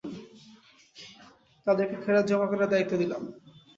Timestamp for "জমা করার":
2.29-2.71